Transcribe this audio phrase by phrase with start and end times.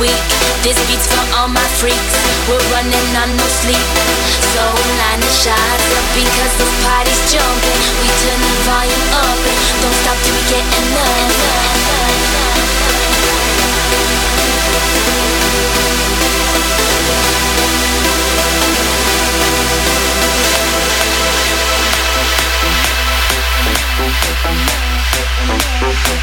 [0.00, 0.24] week.
[0.62, 2.14] This beat's for all my freaks.
[2.48, 3.86] We're running on no sleep.
[4.54, 4.62] So
[4.98, 7.80] line the shots up because this party's jumping.
[8.00, 11.74] We turn the volume up and don't stop till we get enough.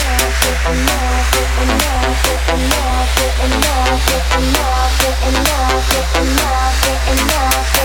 [0.66, 7.77] I'm not, I'm not enough, get enough, get enough, get enough, get enough, get enough.